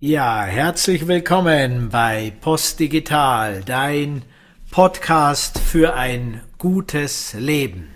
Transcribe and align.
Ja, 0.00 0.44
herzlich 0.44 1.08
willkommen 1.08 1.88
bei 1.88 2.32
Postdigital, 2.40 3.64
dein 3.64 4.22
Podcast 4.70 5.58
für 5.58 5.94
ein 5.94 6.40
gutes 6.56 7.34
Leben. 7.34 7.88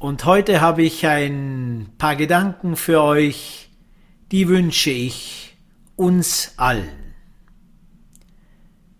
Und 0.00 0.24
heute 0.24 0.60
habe 0.60 0.82
ich 0.82 1.06
ein 1.06 1.88
paar 1.98 2.16
Gedanken 2.16 2.74
für 2.74 3.00
euch, 3.00 3.68
die 4.32 4.48
wünsche 4.48 4.90
ich 4.90 5.56
uns 5.94 6.54
allen. 6.56 7.14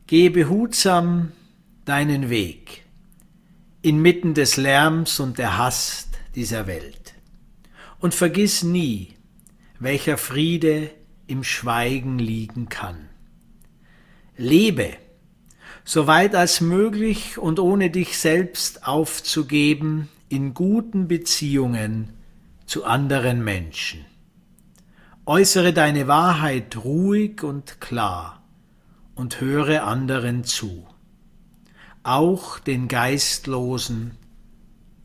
Gehe 0.07 0.31
behutsam 0.31 1.33
deinen 1.85 2.31
Weg 2.31 2.85
inmitten 3.83 4.35
des 4.35 4.57
Lärms 4.57 5.19
und 5.19 5.37
der 5.37 5.59
Hast 5.59 6.11
dieser 6.37 6.69
Welt. 6.69 7.15
Und 7.99 8.15
vergiss 8.15 8.63
nie, 8.63 9.17
welcher 9.81 10.17
Friede 10.17 10.93
im 11.29 11.45
Schweigen 11.45 12.19
liegen 12.19 12.69
kann. 12.69 13.09
Lebe, 14.37 14.97
soweit 15.85 16.35
als 16.35 16.61
möglich 16.61 17.39
und 17.39 17.61
ohne 17.61 17.91
dich 17.91 18.19
selbst 18.19 18.87
aufzugeben, 18.87 20.09
in 20.29 20.55
guten 20.55 21.09
Beziehungen 21.09 22.11
zu 22.67 22.85
anderen 22.85 23.43
Menschen. 23.43 24.05
Äußere 25.25 25.73
deine 25.73 26.07
Wahrheit 26.07 26.77
ruhig 26.85 27.43
und 27.43 27.81
klar 27.81 28.43
und 29.15 29.41
höre 29.41 29.85
anderen 29.85 30.45
zu, 30.45 30.87
auch 32.03 32.59
den 32.59 32.89
Geistlosen 32.89 34.13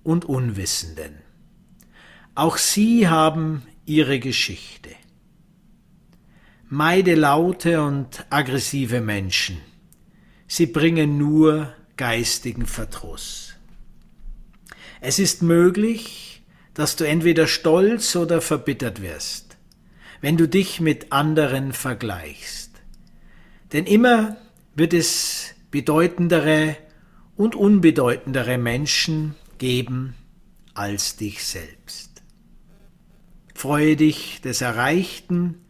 und 0.03 0.25
Unwissenden. 0.25 1.15
Auch 2.35 2.57
sie 2.57 3.07
haben 3.07 3.63
ihre 3.85 4.19
Geschichte. 4.19 4.89
Meide 6.75 7.13
laute 7.13 7.83
und 7.83 8.25
aggressive 8.31 8.99
Menschen. 8.99 9.59
Sie 10.47 10.65
bringen 10.65 11.19
nur 11.19 11.71
geistigen 11.97 12.65
Verdruss. 12.65 13.53
Es 14.99 15.19
ist 15.19 15.43
möglich, 15.43 16.41
dass 16.73 16.95
du 16.95 17.03
entweder 17.03 17.45
stolz 17.45 18.15
oder 18.15 18.41
verbittert 18.41 19.03
wirst, 19.03 19.55
wenn 20.19 20.35
du 20.35 20.47
dich 20.47 20.79
mit 20.79 21.11
anderen 21.11 21.73
vergleichst. 21.73 22.71
Denn 23.71 23.85
immer 23.85 24.37
wird 24.73 24.95
es 24.95 25.53
bedeutendere 25.69 26.75
und 27.35 27.53
unbedeutendere 27.53 28.57
Menschen 28.57 29.35
geben 29.59 30.15
als 30.73 31.17
dich 31.17 31.43
selbst. 31.43 32.23
Freue 33.53 33.95
dich 33.95 34.41
des 34.41 34.61
Erreichten, 34.61 35.62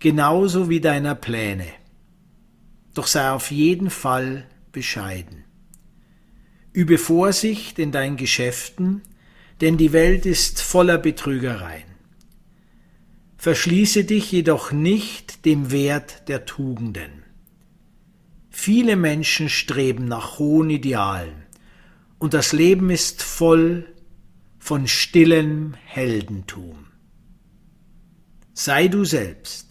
genauso 0.00 0.68
wie 0.68 0.80
deiner 0.80 1.14
Pläne. 1.14 1.68
Doch 2.94 3.06
sei 3.06 3.30
auf 3.30 3.50
jeden 3.50 3.90
Fall 3.90 4.46
bescheiden. 4.72 5.44
Übe 6.72 6.98
Vorsicht 6.98 7.78
in 7.78 7.92
deinen 7.92 8.16
Geschäften, 8.16 9.02
denn 9.60 9.76
die 9.76 9.92
Welt 9.92 10.26
ist 10.26 10.60
voller 10.60 10.98
Betrügereien. 10.98 11.90
Verschließe 13.36 14.04
dich 14.04 14.32
jedoch 14.32 14.72
nicht 14.72 15.44
dem 15.44 15.70
Wert 15.70 16.28
der 16.28 16.46
Tugenden. 16.46 17.24
Viele 18.50 18.96
Menschen 18.96 19.48
streben 19.48 20.06
nach 20.06 20.38
hohen 20.38 20.70
Idealen, 20.70 21.46
und 22.18 22.34
das 22.34 22.52
Leben 22.52 22.90
ist 22.90 23.22
voll 23.22 23.86
von 24.58 24.86
stillem 24.86 25.74
Heldentum. 25.86 26.86
Sei 28.52 28.88
du 28.88 29.04
selbst 29.04 29.69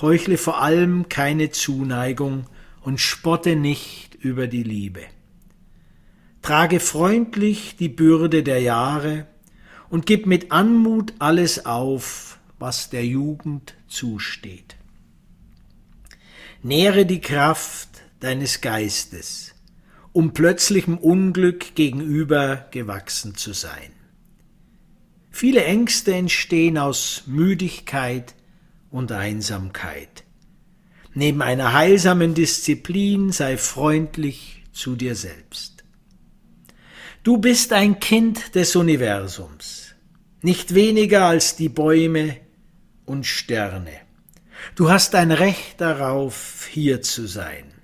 heuchle 0.00 0.38
vor 0.38 0.62
allem 0.62 1.08
keine 1.08 1.50
Zuneigung 1.50 2.46
und 2.82 3.00
spotte 3.00 3.56
nicht 3.56 4.14
über 4.14 4.46
die 4.46 4.62
Liebe. 4.62 5.02
Trage 6.42 6.80
freundlich 6.80 7.76
die 7.76 7.88
Bürde 7.88 8.42
der 8.42 8.60
Jahre 8.60 9.26
und 9.90 10.06
gib 10.06 10.26
mit 10.26 10.52
Anmut 10.52 11.14
alles 11.18 11.66
auf, 11.66 12.38
was 12.58 12.90
der 12.90 13.04
Jugend 13.04 13.74
zusteht. 13.88 14.76
Nähre 16.62 17.06
die 17.06 17.20
Kraft 17.20 17.88
deines 18.20 18.60
Geistes, 18.60 19.54
um 20.12 20.32
plötzlichem 20.32 20.98
Unglück 20.98 21.74
gegenüber 21.74 22.66
gewachsen 22.70 23.36
zu 23.36 23.52
sein. 23.52 23.92
Viele 25.30 25.64
Ängste 25.64 26.14
entstehen 26.14 26.78
aus 26.78 27.22
Müdigkeit, 27.26 28.34
und 28.90 29.12
Einsamkeit. 29.12 30.24
Neben 31.14 31.42
einer 31.42 31.72
heilsamen 31.72 32.34
Disziplin 32.34 33.32
sei 33.32 33.56
freundlich 33.56 34.64
zu 34.72 34.94
dir 34.94 35.14
selbst. 35.14 35.84
Du 37.22 37.38
bist 37.38 37.72
ein 37.72 37.98
Kind 38.00 38.54
des 38.54 38.76
Universums, 38.76 39.94
nicht 40.40 40.74
weniger 40.74 41.26
als 41.26 41.56
die 41.56 41.68
Bäume 41.68 42.36
und 43.04 43.26
Sterne. 43.26 43.92
Du 44.74 44.90
hast 44.90 45.14
ein 45.14 45.32
Recht 45.32 45.80
darauf, 45.80 46.66
hier 46.70 47.02
zu 47.02 47.26
sein. 47.26 47.74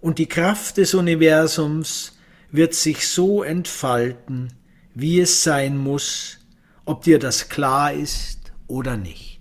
Und 0.00 0.18
die 0.18 0.28
Kraft 0.28 0.76
des 0.76 0.94
Universums 0.94 2.18
wird 2.50 2.74
sich 2.74 3.08
so 3.08 3.42
entfalten, 3.42 4.52
wie 4.94 5.20
es 5.20 5.42
sein 5.42 5.76
muss, 5.76 6.38
ob 6.84 7.02
dir 7.02 7.18
das 7.18 7.48
klar 7.48 7.92
ist 7.92 8.52
oder 8.66 8.96
nicht. 8.96 9.39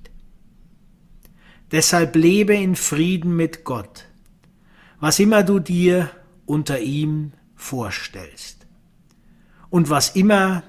Deshalb 1.72 2.16
lebe 2.16 2.56
in 2.56 2.75
Frieden 2.75 3.35
mit 3.35 3.63
Gott, 3.63 4.06
was 5.00 5.19
immer 5.19 5.44
du 5.44 5.59
dir 5.59 6.09
unter 6.46 6.80
ihm 6.80 7.34
vorstellst. 7.56 8.66
Und 9.69 9.90
was 9.90 10.16
immer 10.16 10.63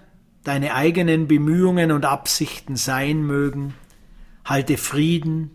deine 0.44 0.74
eigenen 0.74 1.26
Bemühungen 1.26 1.90
und 1.90 2.04
Absichten 2.04 2.76
sein 2.76 3.22
mögen, 3.22 3.74
halte 4.44 4.76
Frieden 4.76 5.52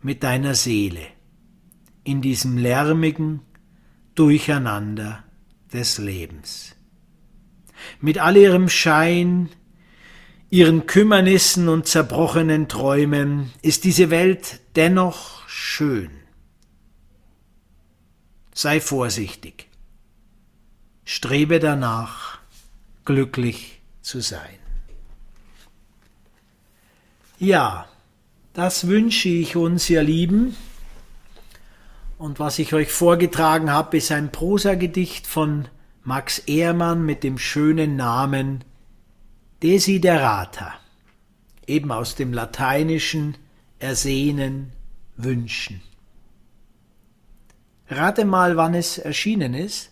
mit 0.00 0.22
deiner 0.24 0.54
Seele 0.54 1.06
in 2.04 2.20
diesem 2.20 2.58
lärmigen 2.58 3.40
Durcheinander 4.14 5.22
des 5.72 5.98
Lebens. 5.98 6.74
Mit 8.00 8.18
all 8.18 8.36
ihrem 8.36 8.68
Schein, 8.68 9.48
ihren 10.52 10.86
Kümmernissen 10.86 11.70
und 11.70 11.86
zerbrochenen 11.86 12.68
Träumen 12.68 13.50
ist 13.62 13.84
diese 13.84 14.10
Welt 14.10 14.60
dennoch 14.76 15.48
schön. 15.48 16.10
Sei 18.52 18.78
vorsichtig. 18.78 19.68
Strebe 21.06 21.58
danach, 21.58 22.38
glücklich 23.06 23.80
zu 24.02 24.20
sein. 24.20 24.58
Ja, 27.38 27.88
das 28.52 28.86
wünsche 28.86 29.30
ich 29.30 29.56
uns, 29.56 29.88
ihr 29.88 30.02
Lieben. 30.02 30.54
Und 32.18 32.40
was 32.40 32.58
ich 32.58 32.74
euch 32.74 32.92
vorgetragen 32.92 33.70
habe, 33.70 33.96
ist 33.96 34.12
ein 34.12 34.30
Prosagedicht 34.30 35.26
von 35.26 35.68
Max 36.04 36.40
Ehrmann 36.40 37.06
mit 37.06 37.24
dem 37.24 37.38
schönen 37.38 37.96
Namen 37.96 38.64
Desiderata, 39.62 40.74
eben 41.66 41.92
aus 41.92 42.14
dem 42.16 42.32
Lateinischen 42.32 43.36
ersehnen, 43.78 44.72
wünschen. 45.16 45.82
Rate 47.88 48.24
mal, 48.24 48.56
wann 48.56 48.72
es 48.74 48.98
erschienen 48.98 49.54
ist. 49.54 49.90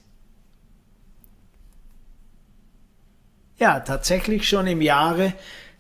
Ja, 3.59 3.81
tatsächlich 3.81 4.49
schon 4.49 4.67
im 4.67 4.81
Jahre 4.81 5.35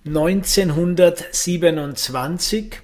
1927. 0.06 2.82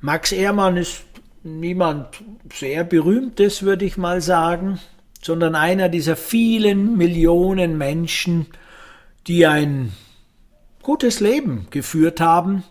Max 0.00 0.32
Ehrmann 0.32 0.76
ist 0.76 1.04
niemand 1.42 2.08
sehr 2.52 2.84
berühmtes, 2.84 3.62
würde 3.62 3.84
ich 3.84 3.96
mal 3.96 4.20
sagen, 4.20 4.80
sondern 5.22 5.54
einer 5.54 5.88
dieser 5.88 6.16
vielen 6.16 6.96
Millionen 6.96 7.78
Menschen, 7.78 8.46
die 9.26 9.46
ein 9.46 9.92
gutes 10.88 11.20
Leben 11.20 11.66
geführt 11.70 12.18
haben 12.18 12.64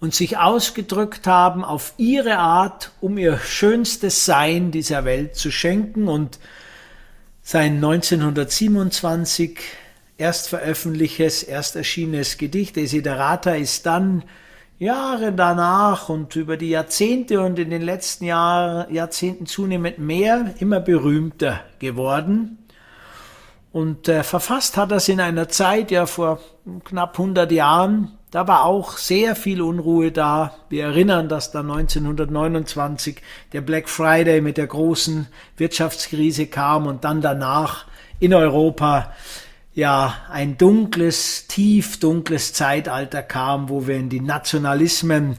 und 0.00 0.16
sich 0.16 0.36
ausgedrückt 0.36 1.28
haben 1.28 1.64
auf 1.64 1.94
ihre 1.96 2.38
Art, 2.38 2.90
um 3.00 3.16
ihr 3.18 3.38
schönstes 3.38 4.24
Sein 4.24 4.72
dieser 4.72 5.04
Welt 5.04 5.36
zu 5.36 5.52
schenken 5.52 6.08
und 6.08 6.40
sein 7.40 7.76
1927 7.76 9.60
erst 10.18 10.48
veröffentlichtes, 10.48 11.44
erst 11.44 11.76
erschienenes 11.76 12.36
Gedicht 12.36 12.74
Desiderata 12.74 13.52
ist 13.52 13.86
dann 13.86 14.24
Jahre 14.80 15.32
danach 15.32 16.08
und 16.08 16.34
über 16.34 16.56
die 16.56 16.70
Jahrzehnte 16.70 17.42
und 17.42 17.60
in 17.60 17.70
den 17.70 17.82
letzten 17.82 18.24
Jahr, 18.24 18.90
Jahrzehnten 18.90 19.46
zunehmend 19.46 20.00
mehr, 20.00 20.52
immer 20.58 20.80
berühmter 20.80 21.60
geworden. 21.78 22.58
Und 23.72 24.08
äh, 24.08 24.22
verfasst 24.22 24.76
hat 24.76 24.92
es 24.92 25.08
in 25.08 25.20
einer 25.20 25.48
Zeit, 25.48 25.90
ja 25.90 26.06
vor 26.06 26.40
knapp 26.84 27.18
100 27.18 27.50
Jahren, 27.50 28.18
Da 28.32 28.48
war 28.48 28.64
auch 28.64 28.96
sehr 28.96 29.36
viel 29.36 29.60
Unruhe 29.60 30.10
da. 30.10 30.56
Wir 30.70 30.84
erinnern, 30.84 31.28
dass 31.28 31.52
da 31.52 31.60
1929 31.60 33.20
der 33.52 33.60
Black 33.60 33.90
Friday 33.90 34.40
mit 34.40 34.56
der 34.56 34.68
großen 34.68 35.26
Wirtschaftskrise 35.58 36.46
kam 36.46 36.86
und 36.86 37.04
dann 37.04 37.20
danach 37.20 37.84
in 38.20 38.32
Europa 38.32 39.12
ja 39.74 40.14
ein 40.30 40.56
dunkles, 40.56 41.46
tief 41.46 42.00
dunkles 42.00 42.54
Zeitalter 42.54 43.22
kam, 43.22 43.68
wo 43.68 43.86
wir 43.86 43.96
in 43.96 44.08
die 44.08 44.20
Nationalismen 44.20 45.36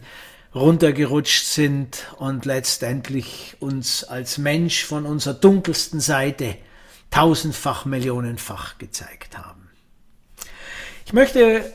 runtergerutscht 0.54 1.46
sind 1.46 2.06
und 2.20 2.46
letztendlich 2.46 3.56
uns 3.60 4.04
als 4.04 4.38
Mensch 4.38 4.86
von 4.86 5.08
unserer 5.08 5.34
dunkelsten 5.34 6.00
Seite 6.00 6.58
tausendfach, 7.14 7.86
millionenfach 7.86 8.80
gezeigt 8.80 9.38
haben. 9.38 9.70
Ich 11.06 11.14
möchte 11.14 11.72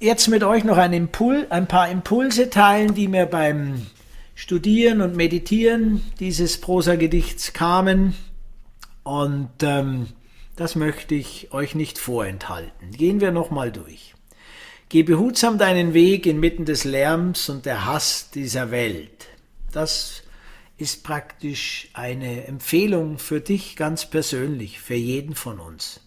jetzt 0.00 0.28
mit 0.28 0.44
euch 0.44 0.64
noch 0.64 0.76
ein, 0.76 0.92
Impul, 0.92 1.46
ein 1.48 1.66
paar 1.66 1.88
Impulse 1.88 2.50
teilen, 2.50 2.92
die 2.92 3.08
mir 3.08 3.24
beim 3.24 3.86
Studieren 4.34 5.00
und 5.00 5.16
Meditieren 5.16 6.02
dieses 6.20 6.60
Prosagedichts 6.60 7.54
kamen. 7.54 8.14
Und 9.02 9.48
ähm, 9.62 10.08
das 10.56 10.76
möchte 10.76 11.14
ich 11.14 11.54
euch 11.54 11.74
nicht 11.74 11.98
vorenthalten. 11.98 12.90
Gehen 12.90 13.22
wir 13.22 13.32
nochmal 13.32 13.72
durch. 13.72 14.14
Geh 14.90 15.04
behutsam 15.04 15.56
deinen 15.56 15.94
Weg 15.94 16.26
inmitten 16.26 16.66
des 16.66 16.84
Lärms 16.84 17.48
und 17.48 17.64
der 17.64 17.86
Hass 17.86 18.28
dieser 18.30 18.70
Welt. 18.70 19.28
Das 19.72 20.22
ist 20.78 21.04
praktisch 21.04 21.88
eine 21.92 22.46
Empfehlung 22.46 23.18
für 23.18 23.40
dich 23.40 23.76
ganz 23.76 24.08
persönlich, 24.08 24.80
für 24.80 24.94
jeden 24.94 25.34
von 25.34 25.60
uns. 25.60 26.00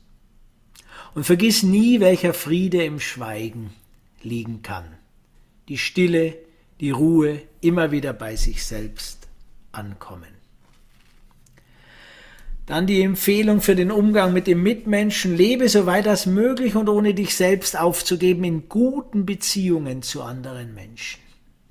Und 1.13 1.25
vergiss 1.25 1.63
nie, 1.63 1.99
welcher 1.99 2.33
Friede 2.33 2.83
im 2.83 2.99
Schweigen 2.99 3.73
liegen 4.21 4.61
kann. 4.61 4.85
Die 5.69 5.77
Stille, 5.77 6.37
die 6.79 6.91
Ruhe, 6.91 7.41
immer 7.61 7.91
wieder 7.91 8.13
bei 8.13 8.35
sich 8.35 8.65
selbst 8.65 9.27
ankommen. 9.71 10.35
Dann 12.65 12.87
die 12.87 13.01
Empfehlung 13.03 13.61
für 13.61 13.75
den 13.75 13.91
Umgang 13.91 14.33
mit 14.33 14.47
dem 14.47 14.63
Mitmenschen. 14.63 15.37
Lebe 15.37 15.69
soweit 15.69 16.07
als 16.07 16.25
möglich 16.25 16.75
und 16.75 16.89
ohne 16.89 17.13
dich 17.13 17.35
selbst 17.35 17.79
aufzugeben 17.79 18.43
in 18.43 18.69
guten 18.69 19.25
Beziehungen 19.25 20.01
zu 20.01 20.23
anderen 20.23 20.73
Menschen. 20.73 21.21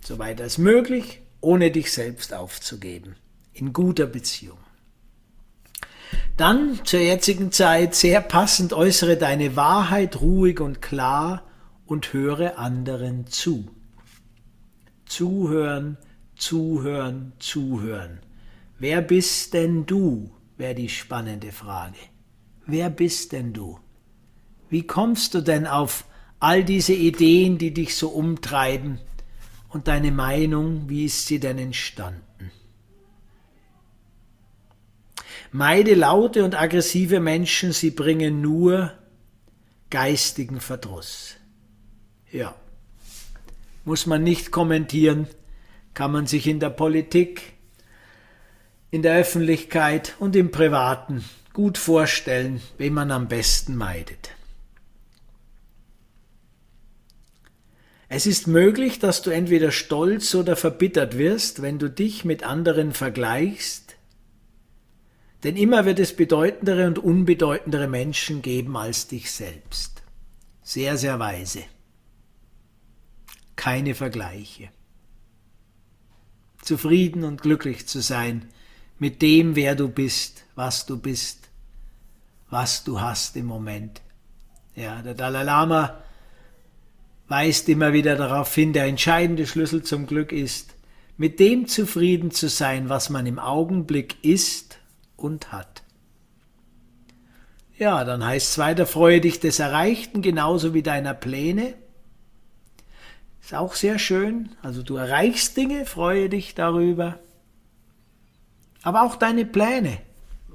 Soweit 0.00 0.40
als 0.40 0.58
möglich, 0.58 1.20
ohne 1.44 1.70
dich 1.70 1.93
selbst 1.93 2.35
aufzugeben. 2.35 3.17
In 3.52 3.73
guter 3.73 4.06
Beziehung. 4.06 4.58
Dann 6.37 6.81
zur 6.85 7.00
jetzigen 7.00 7.52
Zeit 7.52 7.94
sehr 7.94 8.20
passend 8.20 8.73
äußere 8.73 9.17
deine 9.17 9.55
Wahrheit 9.55 10.20
ruhig 10.20 10.61
und 10.61 10.82
klar 10.82 11.44
und 11.87 12.12
höre 12.12 12.58
anderen 12.58 13.29
zu. 13.29 13.69
Zuhören, 15.06 15.96
zuhören, 16.35 17.32
zuhören. 17.38 18.19
Wer 18.79 19.00
bist 19.00 19.55
denn 19.55 19.87
du? 19.87 20.31
wäre 20.56 20.75
die 20.75 20.88
spannende 20.88 21.52
Frage. 21.52 21.99
Wer 22.67 22.90
bist 22.90 23.32
denn 23.32 23.52
du? 23.52 23.79
Wie 24.69 24.87
kommst 24.87 25.35
du 25.35 25.40
denn 25.40 25.67
auf 25.67 26.05
all 26.40 26.64
diese 26.64 26.94
Ideen, 26.94 27.58
die 27.58 27.73
dich 27.75 27.97
so 27.97 28.08
umtreiben? 28.08 28.99
Und 29.75 29.88
deine 29.88 30.12
Meinung, 30.12 30.88
wie 30.88 31.05
ist 31.05 31.26
sie 31.26 31.41
denn 31.41 31.59
entstanden? 31.59 32.53
Meide 35.50 35.94
laute 35.94 36.44
und 36.44 36.55
aggressive 36.55 37.19
Menschen, 37.19 37.73
sie 37.73 37.91
bringen 37.91 38.41
nur 38.41 38.93
geistigen 39.91 40.61
Verdruss. 40.61 41.35
Ja. 42.31 42.55
Muss 43.85 44.06
man 44.06 44.23
nicht 44.23 44.53
kommentieren, 44.53 45.26
kann 45.93 46.12
man 46.12 46.29
sich 46.29 46.47
in 46.47 46.61
der 46.61 46.71
Politik, 46.71 47.55
in 48.93 49.03
der 49.03 49.17
Öffentlichkeit 49.17 50.15
und 50.21 50.37
im 50.37 50.53
Privaten 50.53 51.25
gut 51.53 51.79
vorstellen, 51.79 52.62
wen 52.79 52.94
man 52.94 53.11
am 53.11 53.26
besten 53.26 53.75
meidet. 53.75 54.31
Es 58.14 58.26
ist 58.26 58.46
möglich, 58.46 59.00
dass 59.00 59.22
du 59.22 59.31
entweder 59.31 59.72
stolz 59.72 60.34
oder 60.34 60.55
verbittert 60.55 61.19
wirst, 61.19 61.62
wenn 61.62 61.78
du 61.78 61.90
dich 61.90 62.25
mit 62.25 62.44
anderen 62.44 62.93
vergleichst, 62.93 63.96
denn 65.43 65.56
immer 65.56 65.84
wird 65.84 65.99
es 65.99 66.14
bedeutendere 66.14 66.87
und 66.87 66.99
unbedeutendere 66.99 67.88
Menschen 67.88 68.40
geben 68.40 68.76
als 68.76 69.08
dich 69.08 69.31
selbst. 69.32 70.02
Sehr, 70.62 70.96
sehr 70.96 71.19
weise 71.19 71.64
keine 73.64 73.94
Vergleiche. 73.94 74.69
Zufrieden 76.61 77.25
und 77.25 77.40
glücklich 77.40 77.87
zu 77.87 78.00
sein 78.00 78.50
mit 78.99 79.22
dem, 79.22 79.56
wer 79.56 79.75
du 79.75 79.88
bist, 79.88 80.44
was 80.55 80.84
du 80.84 80.99
bist, 80.99 81.49
was 82.50 82.84
du 82.84 83.00
hast 83.00 83.37
im 83.37 83.46
Moment. 83.46 84.02
Ja, 84.75 85.02
der 85.02 85.14
Dalai 85.14 85.44
Lama 85.44 86.02
weist 87.29 87.69
immer 87.69 87.93
wieder 87.93 88.17
darauf 88.17 88.55
hin, 88.55 88.73
der 88.73 88.85
entscheidende 88.85 89.47
Schlüssel 89.47 89.82
zum 89.82 90.06
Glück 90.06 90.32
ist, 90.32 90.75
mit 91.17 91.41
dem 91.41 91.67
zufrieden 91.69 92.31
zu 92.31 92.49
sein, 92.49 92.88
was 92.88 93.11
man 93.11 93.26
im 93.26 93.38
Augenblick 93.38 94.17
ist 94.23 94.79
und 95.17 95.53
hat. 95.53 95.82
Ja, 97.79 98.05
dann 98.05 98.25
heißt 98.25 98.50
es 98.53 98.59
weiter, 98.59 98.87
freue 98.87 99.21
dich 99.21 99.41
des 99.41 99.59
Erreichten 99.59 100.23
genauso 100.23 100.75
wie 100.75 100.82
deiner 100.82 101.15
Pläne 101.15 101.75
ist 103.44 103.55
auch 103.55 103.75
sehr 103.75 103.99
schön. 103.99 104.49
Also 104.62 104.82
du 104.82 104.97
erreichst 104.97 105.56
Dinge, 105.56 105.85
freue 105.85 106.31
dich 106.31 106.55
darüber. 106.55 107.19
Aber 108.82 109.03
auch 109.03 109.17
deine 109.17 109.44
Pläne, 109.44 109.99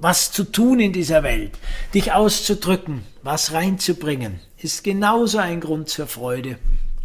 was 0.00 0.32
zu 0.32 0.44
tun 0.44 0.80
in 0.80 0.92
dieser 0.92 1.22
Welt, 1.22 1.52
dich 1.94 2.12
auszudrücken, 2.12 3.04
was 3.22 3.52
reinzubringen, 3.52 4.40
ist 4.56 4.82
genauso 4.82 5.38
ein 5.38 5.60
Grund 5.60 5.88
zur 5.88 6.06
Freude. 6.06 6.58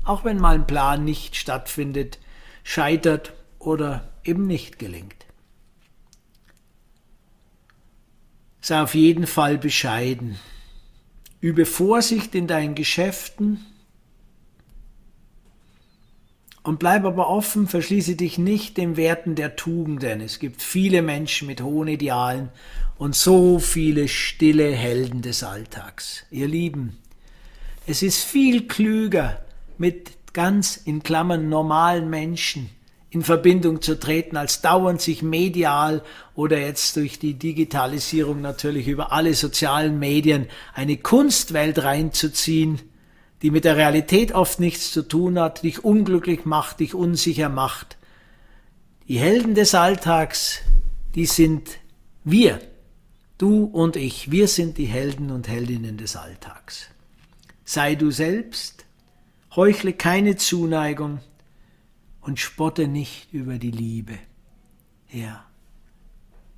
Auch 0.05 0.23
wenn 0.23 0.37
mal 0.37 0.55
ein 0.55 0.67
Plan 0.67 1.03
nicht 1.03 1.35
stattfindet, 1.35 2.19
scheitert 2.63 3.33
oder 3.59 4.11
eben 4.23 4.47
nicht 4.47 4.79
gelingt. 4.79 5.25
Sei 8.61 8.81
auf 8.81 8.95
jeden 8.95 9.27
Fall 9.27 9.57
bescheiden. 9.57 10.39
Übe 11.39 11.65
Vorsicht 11.65 12.33
in 12.33 12.47
deinen 12.47 12.75
Geschäften, 12.75 13.65
und 16.65 16.79
bleib 16.79 17.05
aber 17.05 17.29
offen, 17.29 17.67
verschließe 17.67 18.15
dich 18.15 18.39
nicht 18.39 18.77
den 18.77 18.97
Werten 18.97 19.35
der 19.35 19.55
Tugenden. 19.55 20.19
Es 20.19 20.39
gibt 20.39 20.63
viele 20.63 21.03
Menschen 21.03 21.47
mit 21.47 21.61
hohen 21.61 21.87
Idealen 21.87 22.49
und 22.97 23.15
so 23.15 23.59
viele 23.59 24.07
stille 24.07 24.71
Helden 24.71 25.21
des 25.21 25.43
Alltags. 25.43 26.25
Ihr 26.31 26.47
Lieben, 26.47 26.97
es 27.85 28.01
ist 28.01 28.23
viel 28.23 28.67
klüger, 28.67 29.45
mit 29.77 30.33
ganz 30.33 30.75
in 30.77 31.03
Klammern 31.03 31.49
normalen 31.49 32.09
Menschen 32.09 32.69
in 33.11 33.21
Verbindung 33.21 33.81
zu 33.81 33.99
treten, 33.99 34.35
als 34.35 34.61
dauernd 34.61 35.01
sich 35.01 35.21
medial 35.21 36.01
oder 36.33 36.57
jetzt 36.57 36.95
durch 36.95 37.19
die 37.19 37.35
Digitalisierung 37.35 38.41
natürlich 38.41 38.87
über 38.87 39.11
alle 39.11 39.35
sozialen 39.35 39.99
Medien 39.99 40.47
eine 40.73 40.97
Kunstwelt 40.97 41.83
reinzuziehen, 41.83 42.81
die 43.41 43.51
mit 43.51 43.65
der 43.65 43.75
Realität 43.75 44.31
oft 44.31 44.59
nichts 44.59 44.91
zu 44.91 45.07
tun 45.07 45.39
hat, 45.39 45.63
dich 45.63 45.83
unglücklich 45.83 46.45
macht, 46.45 46.79
dich 46.79 46.95
unsicher 46.95 47.49
macht. 47.49 47.97
Die 49.07 49.19
Helden 49.19 49.55
des 49.55 49.75
Alltags, 49.75 50.61
die 51.13 51.25
sind 51.25 51.77
wir, 52.23 52.59
du 53.37 53.65
und 53.65 53.95
ich, 53.95 54.31
wir 54.31 54.47
sind 54.47 54.77
die 54.77 54.85
Helden 54.85 55.31
und 55.31 55.47
Heldinnen 55.47 55.97
des 55.97 56.15
Alltags. 56.15 56.89
Sei 57.63 57.95
du 57.95 58.11
selbst, 58.11 58.85
heuchle 59.55 59.93
keine 59.93 60.35
Zuneigung 60.37 61.19
und 62.21 62.39
spotte 62.39 62.87
nicht 62.87 63.31
über 63.31 63.57
die 63.57 63.71
Liebe. 63.71 64.17
Ja, 65.11 65.45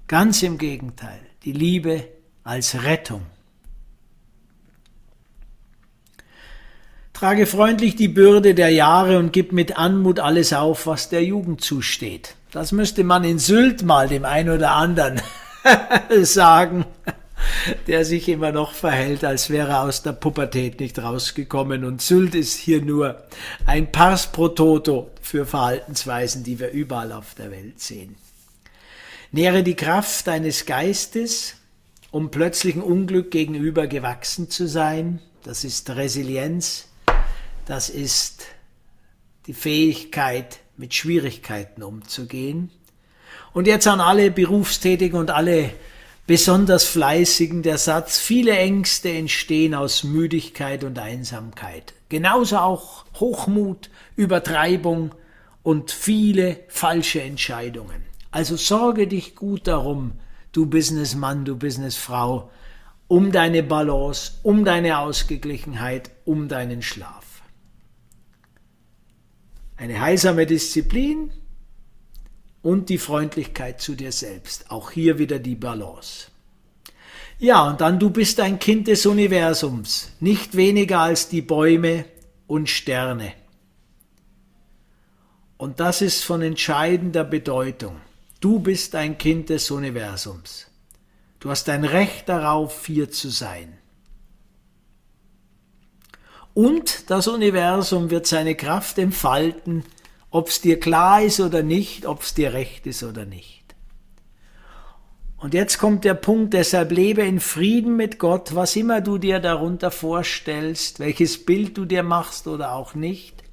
ganz 0.07 0.41
im 0.41 0.57
Gegenteil, 0.57 1.19
die 1.43 1.51
Liebe 1.51 2.07
als 2.43 2.83
Rettung. 2.83 3.25
Trage 7.17 7.47
freundlich 7.47 7.95
die 7.95 8.09
Bürde 8.09 8.53
der 8.53 8.69
Jahre 8.69 9.17
und 9.17 9.33
gib 9.33 9.51
mit 9.51 9.75
Anmut 9.75 10.19
alles 10.19 10.53
auf, 10.53 10.85
was 10.85 11.09
der 11.09 11.23
Jugend 11.23 11.61
zusteht. 11.61 12.35
Das 12.51 12.71
müsste 12.71 13.03
man 13.03 13.23
in 13.23 13.39
Sylt 13.39 13.81
mal 13.81 14.07
dem 14.07 14.23
einen 14.23 14.51
oder 14.51 14.73
anderen 14.73 15.19
sagen, 16.21 16.85
der 17.87 18.05
sich 18.05 18.29
immer 18.29 18.51
noch 18.51 18.71
verhält, 18.71 19.23
als 19.23 19.49
wäre 19.49 19.69
er 19.69 19.81
aus 19.81 20.03
der 20.03 20.11
Pubertät 20.11 20.79
nicht 20.79 20.99
rausgekommen. 20.99 21.85
Und 21.85 22.03
Sylt 22.03 22.35
ist 22.35 22.53
hier 22.53 22.83
nur 22.83 23.23
ein 23.65 23.91
Pars 23.91 24.27
pro 24.27 24.49
Toto 24.49 25.09
für 25.19 25.47
Verhaltensweisen, 25.47 26.43
die 26.43 26.59
wir 26.59 26.69
überall 26.69 27.11
auf 27.11 27.33
der 27.33 27.49
Welt 27.49 27.79
sehen. 27.79 28.15
Nähre 29.31 29.63
die 29.63 29.75
Kraft 29.75 30.27
deines 30.27 30.67
Geistes, 30.67 31.55
um 32.11 32.29
plötzlichen 32.29 32.83
Unglück 32.83 33.31
gegenüber 33.31 33.87
gewachsen 33.87 34.51
zu 34.51 34.67
sein. 34.67 35.19
Das 35.41 35.63
ist 35.63 35.89
Resilienz, 35.89 36.87
das 37.67 37.89
ist 37.89 38.45
die 39.45 39.53
Fähigkeit, 39.53 40.59
mit 40.77 40.93
Schwierigkeiten 40.93 41.83
umzugehen. 41.83 42.71
Und 43.53 43.67
jetzt 43.67 43.87
an 43.87 43.99
alle 43.99 44.31
Berufstätigen 44.31 45.19
und 45.19 45.31
alle 45.31 45.71
besonders 46.27 46.83
Fleißigen 46.85 47.63
der 47.63 47.77
Satz, 47.77 48.19
viele 48.19 48.57
Ängste 48.57 49.09
entstehen 49.09 49.73
aus 49.73 50.03
Müdigkeit 50.03 50.83
und 50.83 50.99
Einsamkeit. 50.99 51.93
Genauso 52.09 52.57
auch 52.57 53.05
Hochmut, 53.15 53.89
Übertreibung 54.15 55.13
und 55.63 55.91
viele 55.91 56.59
falsche 56.69 57.21
Entscheidungen. 57.21 58.05
Also 58.31 58.55
sorge 58.55 59.07
dich 59.07 59.35
gut 59.35 59.67
darum, 59.67 60.13
du 60.51 60.67
Businessmann, 60.67 61.43
du 61.43 61.57
Businessfrau, 61.57 62.49
um 63.07 63.31
deine 63.31 63.63
Balance, 63.63 64.33
um 64.43 64.63
deine 64.63 64.99
Ausgeglichenheit, 64.99 66.11
um 66.25 66.47
deinen 66.47 66.81
Schlaf. 66.81 67.26
Eine 69.77 70.01
heilsame 70.01 70.45
Disziplin 70.45 71.31
und 72.63 72.89
die 72.89 72.97
Freundlichkeit 72.97 73.79
zu 73.79 73.95
dir 73.95 74.11
selbst. 74.11 74.71
Auch 74.71 74.91
hier 74.91 75.19
wieder 75.19 75.39
die 75.39 75.55
Balance. 75.55 76.27
Ja, 77.39 77.67
und 77.67 77.81
dann 77.81 77.99
du 77.99 78.09
bist 78.09 78.39
ein 78.39 78.57
Kind 78.57 78.87
des 78.87 79.05
Universums, 79.05 80.11
nicht 80.19 80.57
weniger 80.57 81.01
als 81.01 81.29
die 81.29 81.43
Bäume 81.43 82.05
und 82.47 82.67
Sterne. 82.67 83.33
Und 85.57 85.79
das 85.79 86.01
ist 86.01 86.23
von 86.23 86.41
entscheidender 86.41 87.23
Bedeutung. 87.23 87.97
Du 88.39 88.59
bist 88.59 88.95
ein 88.95 89.17
Kind 89.17 89.49
des 89.49 89.69
Universums. 89.69 90.67
Du 91.39 91.51
hast 91.51 91.69
ein 91.69 91.83
Recht 91.83 92.27
darauf, 92.29 92.85
hier 92.87 93.11
zu 93.11 93.29
sein. 93.29 93.77
Und 96.57 97.11
das 97.11 97.27
Universum 97.27 98.09
wird 98.09 98.25
seine 98.25 98.55
Kraft 98.55 98.97
entfalten, 98.97 99.83
ob 100.31 100.47
es 100.47 100.59
dir 100.59 100.79
klar 100.79 101.21
ist 101.21 101.39
oder 101.39 101.61
nicht, 101.61 102.07
ob 102.07 102.23
es 102.23 102.33
dir 102.33 102.51
recht 102.51 102.87
ist 102.87 103.03
oder 103.03 103.25
nicht. 103.25 103.63
Und 105.37 105.53
jetzt 105.53 105.77
kommt 105.77 106.03
der 106.03 106.15
Punkt, 106.15 106.55
deshalb 106.55 106.91
lebe 106.91 107.21
in 107.21 107.39
Frieden 107.39 107.95
mit 107.95 108.17
Gott, 108.17 108.55
was 108.55 108.75
immer 108.75 109.01
du 109.01 109.19
dir 109.19 109.37
darunter 109.37 109.91
vorstellst, 109.91 110.99
welches 110.99 111.45
Bild 111.45 111.77
du 111.77 111.85
dir 111.85 112.01
machst 112.01 112.47
oder 112.47 112.73
auch 112.73 112.95
nicht. 112.95 113.43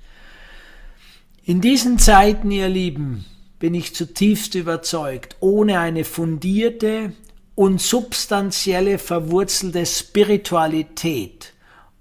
In 1.44 1.60
diesen 1.60 1.98
Zeiten, 1.98 2.50
ihr 2.50 2.70
Lieben, 2.70 3.26
bin 3.58 3.74
ich 3.74 3.94
zutiefst 3.94 4.54
überzeugt, 4.54 5.36
ohne 5.40 5.78
eine 5.78 6.04
fundierte 6.04 7.12
und 7.54 7.82
substanzielle 7.82 8.96
verwurzelte 8.96 9.84
Spiritualität, 9.84 11.53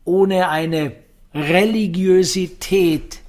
ohne 0.05 0.49
eine 0.49 0.93
Religiosität 1.33 3.19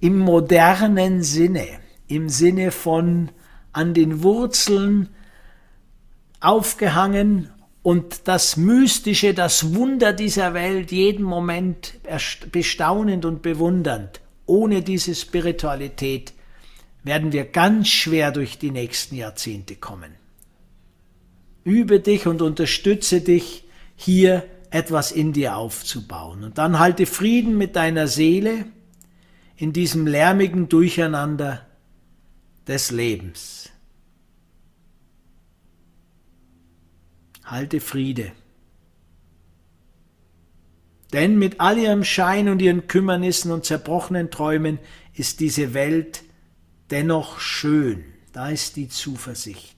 im 0.00 0.18
modernen 0.18 1.22
Sinne, 1.22 1.66
im 2.08 2.28
Sinne 2.28 2.70
von 2.70 3.30
an 3.72 3.94
den 3.94 4.22
Wurzeln 4.22 5.08
aufgehangen 6.40 7.50
und 7.82 8.28
das 8.28 8.56
Mystische, 8.56 9.34
das 9.34 9.74
Wunder 9.74 10.12
dieser 10.12 10.54
Welt 10.54 10.90
jeden 10.90 11.24
Moment 11.24 11.94
bestaunend 12.50 13.24
und 13.24 13.42
bewundernd. 13.42 14.20
Ohne 14.46 14.82
diese 14.82 15.14
Spiritualität 15.14 16.32
werden 17.04 17.32
wir 17.32 17.44
ganz 17.44 17.88
schwer 17.88 18.32
durch 18.32 18.58
die 18.58 18.70
nächsten 18.70 19.16
Jahrzehnte 19.16 19.76
kommen. 19.76 20.12
Übe 21.64 22.00
dich 22.00 22.26
und 22.26 22.42
unterstütze 22.42 23.20
dich, 23.20 23.64
hier 23.96 24.44
etwas 24.70 25.12
in 25.12 25.32
dir 25.32 25.56
aufzubauen. 25.56 26.44
Und 26.44 26.58
dann 26.58 26.78
halte 26.78 27.06
Frieden 27.06 27.58
mit 27.58 27.76
deiner 27.76 28.06
Seele 28.06 28.66
in 29.56 29.72
diesem 29.72 30.06
lärmigen 30.06 30.68
Durcheinander 30.68 31.66
des 32.66 32.90
Lebens. 32.90 33.70
Halte 37.44 37.80
Friede. 37.80 38.32
Denn 41.12 41.38
mit 41.38 41.60
all 41.60 41.76
ihrem 41.76 42.04
Schein 42.04 42.48
und 42.48 42.62
ihren 42.62 42.86
Kümmernissen 42.86 43.50
und 43.50 43.64
zerbrochenen 43.64 44.30
Träumen 44.30 44.78
ist 45.14 45.40
diese 45.40 45.74
Welt 45.74 46.22
dennoch 46.90 47.40
schön. 47.40 48.04
Da 48.32 48.50
ist 48.50 48.76
die 48.76 48.88
Zuversicht. 48.88 49.76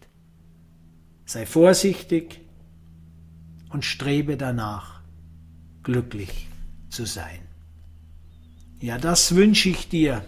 Sei 1.25 1.47
vorsichtig 1.47 2.42
und 3.73 3.85
strebe 3.85 4.37
danach, 4.37 5.01
glücklich 5.83 6.49
zu 6.91 7.07
sein. 7.07 7.41
Ja, 8.81 8.99
das 8.99 9.35
wünsche 9.35 9.69
ich 9.69 9.89
dir, 9.89 10.25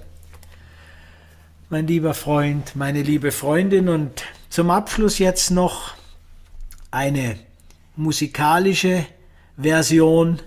mein 1.70 1.86
lieber 1.86 2.14
Freund, 2.14 2.76
meine 2.76 3.02
liebe 3.02 3.32
Freundin. 3.32 3.88
Und 3.88 4.24
zum 4.48 4.70
Abschluss 4.70 5.18
jetzt 5.18 5.50
noch 5.50 5.94
eine 6.90 7.38
musikalische 7.96 9.06
Version 9.56 10.40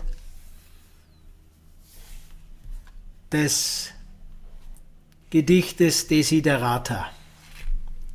des 3.32 3.92
Gedichtes 5.30 6.08
Desiderata. 6.08 7.08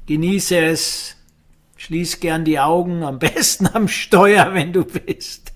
Genieße 0.07 0.57
es, 0.59 1.17
schließ 1.83 2.21
gern 2.21 2.45
die 2.45 2.61
Augen, 2.61 3.03
am 3.03 3.19
besten 3.19 3.67
am 3.67 3.89
Steuer, 3.89 4.55
wenn 4.55 4.73
du 4.73 4.85
bist, 4.85 5.53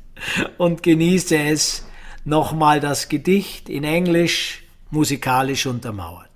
und 0.59 0.83
genieße 0.83 1.39
es, 1.39 1.87
nochmal 2.25 2.81
das 2.81 3.09
Gedicht 3.09 3.69
in 3.69 3.85
Englisch 3.85 4.65
musikalisch 4.91 5.67
untermauert. 5.67 6.27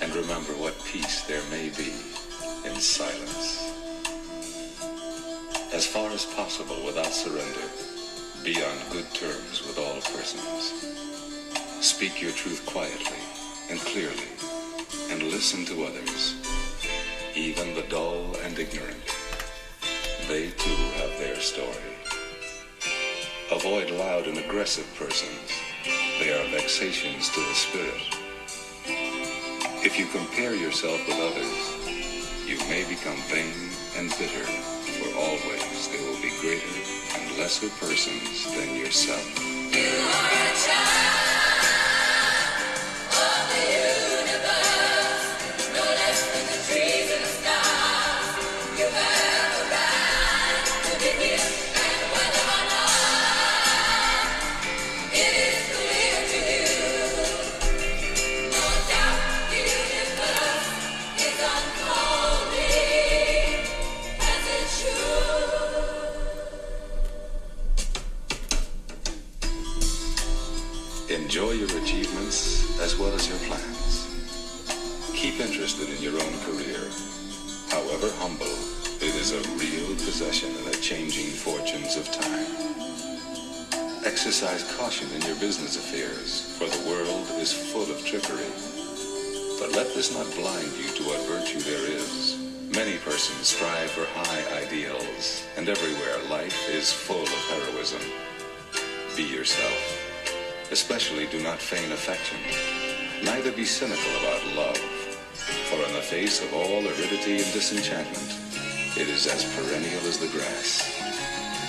and 0.00 0.14
remember 0.14 0.52
what 0.52 0.74
peace 0.84 1.22
there 1.22 1.42
may 1.50 1.68
be 1.70 1.92
in 2.68 2.76
silence. 2.76 3.72
As 5.72 5.86
far 5.86 6.10
as 6.10 6.24
possible 6.24 6.76
without 6.84 7.12
surrender, 7.12 7.68
be 8.44 8.62
on 8.62 8.76
good 8.90 9.12
terms 9.14 9.62
with 9.66 9.78
all 9.78 10.00
persons. 10.14 10.72
Speak 11.84 12.20
your 12.20 12.32
truth 12.32 12.64
quietly 12.66 13.22
and 13.70 13.78
clearly, 13.80 14.28
and 15.10 15.22
listen 15.22 15.64
to 15.66 15.84
others, 15.84 16.34
even 17.34 17.74
the 17.74 17.86
dull 17.88 18.36
and 18.44 18.58
ignorant. 18.58 19.04
They 20.28 20.50
too 20.50 20.82
have 21.00 21.18
their 21.18 21.36
story. 21.36 21.98
Avoid 23.52 23.90
loud 23.90 24.26
and 24.26 24.38
aggressive 24.38 24.88
persons. 24.96 25.50
They 26.18 26.32
are 26.32 26.50
vexations 26.50 27.28
to 27.30 27.40
the 27.40 27.54
spirit 27.54 28.23
if 29.96 30.00
you 30.00 30.06
compare 30.06 30.56
yourself 30.56 31.06
with 31.06 31.20
others, 31.20 32.48
you 32.48 32.58
may 32.68 32.82
become 32.82 33.14
vain 33.30 33.70
and 33.96 34.10
bitter, 34.18 34.42
for 34.42 35.16
always 35.16 35.86
there 35.86 36.02
will 36.02 36.20
be 36.20 36.34
greater 36.40 36.66
and 37.14 37.38
lesser 37.38 37.68
persons 37.78 38.44
than 38.56 38.74
yourself. 38.74 39.22
You 39.72 41.33
Enjoy 71.34 71.50
your 71.50 71.82
achievements 71.82 72.78
as 72.78 72.96
well 72.96 73.12
as 73.12 73.28
your 73.28 73.38
plans. 73.50 74.06
Keep 75.16 75.40
interested 75.40 75.88
in 75.90 76.00
your 76.00 76.14
own 76.14 76.38
career. 76.46 76.78
However 77.74 78.06
humble, 78.22 78.54
it 79.02 79.10
is 79.18 79.32
a 79.32 79.42
real 79.58 79.96
possession 80.06 80.50
in 80.50 80.64
the 80.64 80.78
changing 80.80 81.26
fortunes 81.26 81.96
of 81.96 82.06
time. 82.12 82.46
Exercise 84.06 84.62
caution 84.78 85.10
in 85.10 85.22
your 85.22 85.34
business 85.40 85.74
affairs, 85.74 86.56
for 86.56 86.68
the 86.70 86.88
world 86.88 87.26
is 87.42 87.52
full 87.52 87.90
of 87.90 88.06
trickery. 88.06 88.54
But 89.58 89.74
let 89.74 89.92
this 89.92 90.14
not 90.14 90.32
blind 90.36 90.70
you 90.78 90.86
to 90.86 91.02
what 91.02 91.26
virtue 91.26 91.58
there 91.58 91.84
is. 91.98 92.38
Many 92.70 92.98
persons 92.98 93.48
strive 93.48 93.90
for 93.90 94.06
high 94.22 94.62
ideals, 94.62 95.42
and 95.56 95.68
everywhere 95.68 96.30
life 96.30 96.70
is 96.70 96.92
full 96.92 97.22
of 97.22 97.48
heroism. 97.50 98.02
Be 99.16 99.24
yourself. 99.24 100.03
Especially 100.70 101.26
do 101.26 101.40
not 101.42 101.58
feign 101.58 101.92
affection. 101.92 102.38
Neither 103.22 103.52
be 103.52 103.64
cynical 103.64 104.10
about 104.20 104.44
love. 104.56 104.78
For 105.68 105.76
in 105.76 105.92
the 105.92 106.00
face 106.00 106.42
of 106.42 106.52
all 106.54 106.86
aridity 106.86 107.42
and 107.42 107.52
disenchantment, 107.52 108.38
it 108.96 109.08
is 109.08 109.26
as 109.26 109.44
perennial 109.54 110.00
as 110.06 110.18
the 110.18 110.28
grass. 110.28 110.80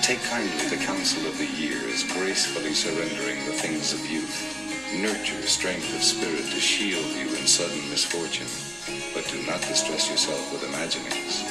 Take 0.02 0.22
kindly 0.24 0.68
the 0.70 0.84
counsel 0.86 1.26
of 1.28 1.38
the 1.38 1.50
years, 1.60 2.04
gracefully 2.14 2.74
surrendering 2.74 3.44
the 3.46 3.58
things 3.58 3.94
of 3.94 4.06
youth. 4.10 4.64
Nurture 5.02 5.42
strength 5.48 5.94
of 5.96 6.04
spirit 6.04 6.46
to 6.46 6.60
shield 6.60 7.06
you 7.18 7.28
in 7.36 7.48
sudden 7.48 7.90
misfortune, 7.90 8.48
but 9.14 9.28
do 9.28 9.42
not 9.46 9.62
distress 9.62 10.10
yourself 10.10 10.54
with 10.54 10.64
imaginings. 10.70 11.44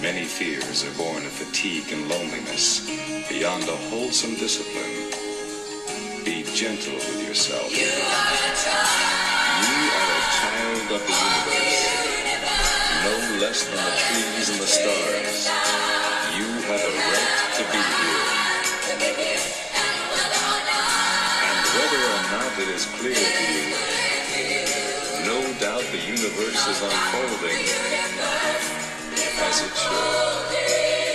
Many 0.00 0.24
fears 0.24 0.84
are 0.84 0.96
born 0.96 1.26
of 1.26 1.32
fatigue 1.32 1.92
and 1.92 2.08
loneliness. 2.08 2.86
Beyond 3.28 3.64
a 3.64 3.76
wholesome 3.90 4.34
discipline, 4.36 4.95
gentle 6.56 6.94
with 6.94 7.28
yourself. 7.28 7.68
You 7.68 7.84
are 7.84 7.92
a 7.92 8.52
child, 8.56 9.60
you 9.60 9.76
are 9.92 10.08
a 10.08 10.24
child 10.40 10.88
of 10.96 11.04
the 11.04 11.12
universe, 11.12 11.84
no 13.04 13.12
less 13.44 13.60
than 13.68 13.76
the 13.76 13.92
trees 14.00 14.48
and 14.48 14.58
the 14.64 14.66
stars. 14.66 15.52
You 16.32 16.48
have 16.64 16.80
a 16.80 16.92
right 16.96 17.52
to 17.60 17.62
be 17.68 17.76
here. 17.76 18.24
And 21.44 21.60
whether 21.76 22.00
or 22.08 22.24
not 22.32 22.56
it 22.56 22.72
is 22.72 22.88
clear 22.96 23.20
to 23.20 23.42
you, 23.52 23.76
no 25.28 25.36
doubt 25.60 25.84
the 25.92 26.00
universe 26.08 26.62
is 26.72 26.80
unfolding 26.80 27.68
as 29.44 29.60
it 29.60 29.76
should. 29.76 31.05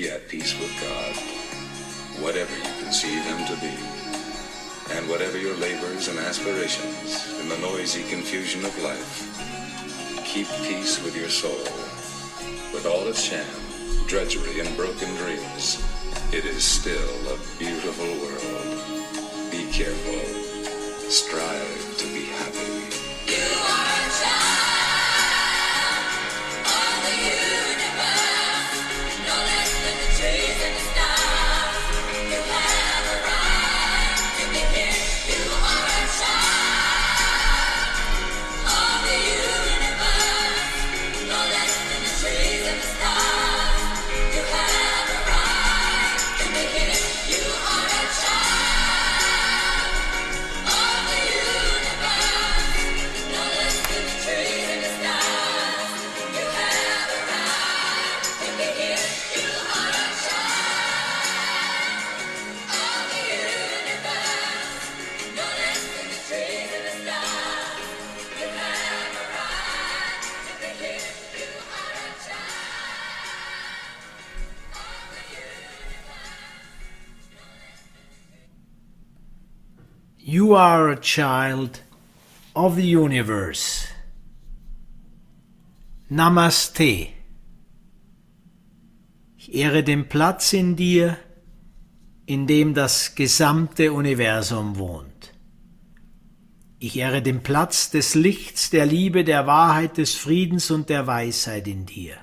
Be 0.00 0.08
at 0.08 0.28
peace 0.28 0.58
with 0.58 0.72
God, 0.80 1.14
whatever 2.22 2.54
you 2.56 2.82
conceive 2.82 3.22
Him 3.24 3.44
to 3.46 3.56
be, 3.60 3.74
and 4.96 5.06
whatever 5.10 5.36
your 5.36 5.54
labors 5.56 6.08
and 6.08 6.18
aspirations 6.18 7.38
in 7.40 7.48
the 7.50 7.58
noisy 7.58 8.02
confusion 8.08 8.64
of 8.64 8.82
life. 8.82 9.12
Keep 10.24 10.46
peace 10.68 11.02
with 11.04 11.14
your 11.14 11.28
soul, 11.28 11.64
with 12.72 12.86
all 12.86 13.06
its 13.08 13.20
sham, 13.20 13.44
drudgery, 14.06 14.60
and 14.60 14.74
broken 14.74 15.14
dreams. 15.16 15.84
It 16.32 16.46
is 16.46 16.64
still 16.64 17.16
a 17.28 17.38
beautiful 17.58 18.08
world. 18.24 19.50
Be 19.50 19.70
careful. 19.70 20.22
Strive 21.10 21.98
to 21.98 22.06
be 22.06 22.19
You 80.32 80.54
are 80.54 80.92
a 80.92 81.00
child 81.00 81.80
of 82.54 82.76
the 82.76 82.86
universe. 82.86 83.88
Namaste. 86.08 87.08
Ich 89.36 89.52
ehre 89.52 89.82
den 89.82 90.08
Platz 90.08 90.52
in 90.52 90.76
dir, 90.76 91.16
in 92.26 92.46
dem 92.46 92.74
das 92.74 93.16
gesamte 93.16 93.92
Universum 93.92 94.78
wohnt. 94.78 95.32
Ich 96.78 96.96
ehre 96.96 97.22
den 97.22 97.42
Platz 97.42 97.90
des 97.90 98.14
Lichts, 98.14 98.70
der 98.70 98.86
Liebe, 98.86 99.24
der 99.24 99.48
Wahrheit, 99.48 99.96
des 99.96 100.14
Friedens 100.14 100.70
und 100.70 100.90
der 100.90 101.08
Weisheit 101.08 101.66
in 101.66 101.86
dir. 101.86 102.14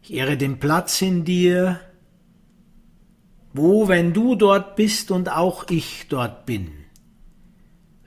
Ich 0.00 0.14
ehre 0.14 0.36
den 0.36 0.60
Platz 0.60 1.02
in 1.02 1.24
dir, 1.24 1.80
wo, 3.52 3.88
wenn 3.88 4.12
du 4.12 4.34
dort 4.34 4.76
bist 4.76 5.10
und 5.10 5.28
auch 5.28 5.68
ich 5.68 6.06
dort 6.08 6.46
bin, 6.46 6.70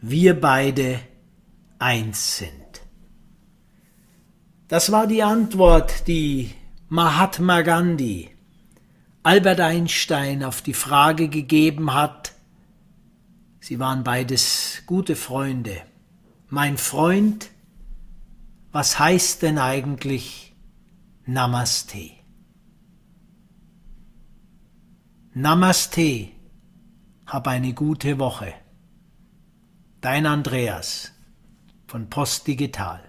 wir 0.01 0.39
beide 0.39 0.99
eins 1.79 2.37
sind. 2.37 2.51
Das 4.67 4.91
war 4.91 5.07
die 5.07 5.23
Antwort, 5.23 6.07
die 6.07 6.51
Mahatma 6.89 7.61
Gandhi 7.61 8.35
Albert 9.25 9.59
Einstein 9.59 10.43
auf 10.43 10.61
die 10.61 10.75
Frage 10.75 11.29
gegeben 11.29 11.95
hat, 11.95 12.33
sie 13.59 13.79
waren 13.79 14.03
beides 14.03 14.83
gute 14.85 15.15
Freunde. 15.15 15.81
Mein 16.49 16.77
Freund, 16.77 17.49
was 18.71 18.99
heißt 18.99 19.41
denn 19.41 19.57
eigentlich 19.57 20.53
Namaste? 21.25 22.11
Namaste. 25.37 26.29
Hab 27.27 27.49
eine 27.49 27.73
gute 27.73 28.19
Woche. 28.19 28.53
Dein 29.99 30.27
Andreas 30.27 31.11
von 31.87 32.09
Post 32.09 32.47
Digital. 32.47 33.03